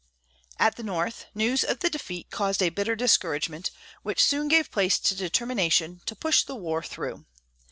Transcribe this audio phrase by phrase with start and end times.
[0.57, 3.69] At the North news of the defeat caused a bitter discouragement,
[4.01, 7.27] which soon gave place to determination to push the war through.